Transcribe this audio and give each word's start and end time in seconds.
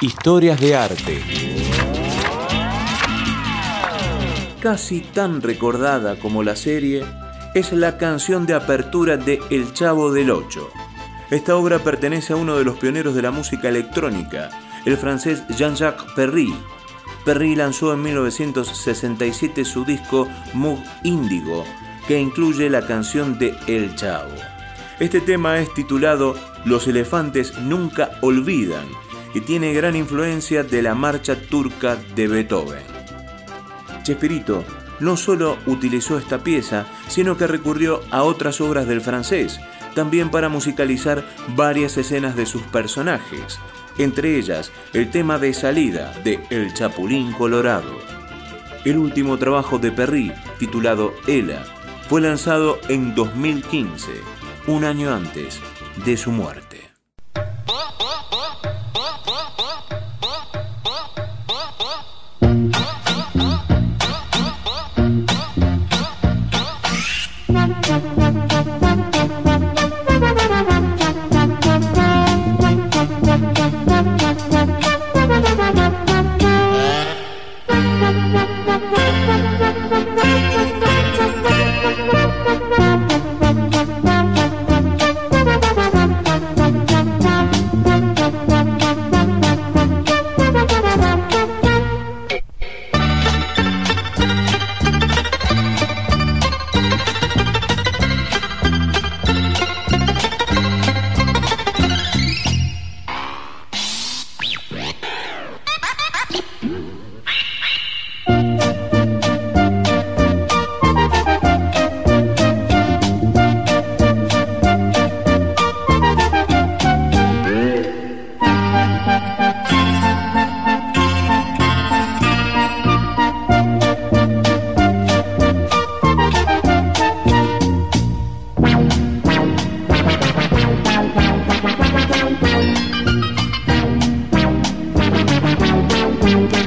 Historias 0.00 0.60
de 0.60 0.76
arte. 0.76 1.20
Casi 4.60 5.00
tan 5.00 5.42
recordada 5.42 6.16
como 6.20 6.44
la 6.44 6.54
serie 6.54 7.04
es 7.52 7.72
la 7.72 7.98
canción 7.98 8.46
de 8.46 8.54
apertura 8.54 9.16
de 9.16 9.40
El 9.50 9.72
Chavo 9.72 10.12
del 10.12 10.30
Ocho. 10.30 10.70
Esta 11.30 11.56
obra 11.56 11.80
pertenece 11.80 12.32
a 12.32 12.36
uno 12.36 12.56
de 12.56 12.62
los 12.62 12.78
pioneros 12.78 13.16
de 13.16 13.22
la 13.22 13.32
música 13.32 13.70
electrónica, 13.70 14.50
el 14.84 14.96
francés 14.96 15.42
Jean-Jacques 15.48 16.12
Perry. 16.14 16.54
Perry 17.24 17.56
lanzó 17.56 17.92
en 17.92 18.02
1967 18.02 19.64
su 19.64 19.84
disco 19.84 20.28
Moog 20.54 20.78
Índigo, 21.02 21.64
que 22.06 22.20
incluye 22.20 22.70
la 22.70 22.86
canción 22.86 23.36
de 23.40 23.52
El 23.66 23.96
Chavo. 23.96 24.30
Este 25.00 25.20
tema 25.20 25.58
es 25.58 25.74
titulado 25.74 26.36
Los 26.64 26.86
elefantes 26.86 27.58
nunca 27.58 28.12
olvidan 28.20 28.86
y 29.34 29.40
tiene 29.40 29.72
gran 29.72 29.96
influencia 29.96 30.62
de 30.62 30.82
la 30.82 30.94
marcha 30.94 31.40
turca 31.40 31.96
de 32.14 32.28
Beethoven. 32.28 32.82
Chespirito 34.02 34.64
no 35.00 35.16
solo 35.16 35.58
utilizó 35.66 36.18
esta 36.18 36.38
pieza, 36.38 36.86
sino 37.08 37.36
que 37.36 37.46
recurrió 37.46 38.00
a 38.10 38.22
otras 38.22 38.60
obras 38.60 38.86
del 38.86 39.00
francés, 39.00 39.60
también 39.94 40.30
para 40.30 40.48
musicalizar 40.48 41.24
varias 41.56 41.96
escenas 41.96 42.36
de 42.36 42.46
sus 42.46 42.62
personajes, 42.62 43.58
entre 43.98 44.36
ellas 44.36 44.72
el 44.92 45.10
tema 45.10 45.38
de 45.38 45.54
salida 45.54 46.12
de 46.24 46.40
El 46.50 46.72
Chapulín 46.74 47.32
Colorado. 47.32 47.98
El 48.84 48.96
último 48.98 49.38
trabajo 49.38 49.78
de 49.78 49.90
Perry, 49.90 50.32
titulado 50.58 51.14
Ella, 51.26 51.64
fue 52.08 52.20
lanzado 52.20 52.78
en 52.88 53.14
2015, 53.14 54.12
un 54.68 54.84
año 54.84 55.12
antes 55.12 55.60
de 56.04 56.16
su 56.16 56.30
muerte. 56.30 56.67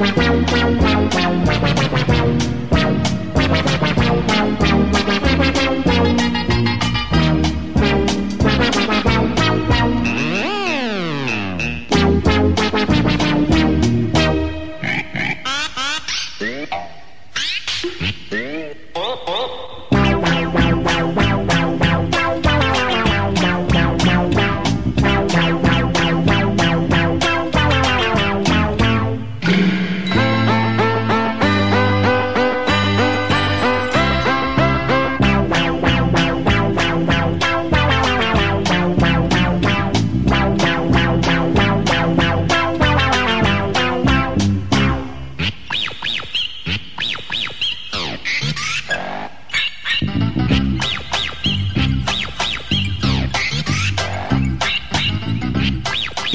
wow, 0.00 0.14
wow, 0.16 0.70
wow. 0.70 0.79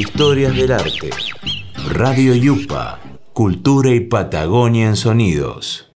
Historias 0.06 0.56
del 0.56 0.72
arte. 0.72 1.10
Radio 1.90 2.36
Yupa. 2.36 3.00
Cultura 3.34 3.90
y 3.90 4.02
Patagonia 4.02 4.88
en 4.88 4.96
sonidos. 4.96 5.92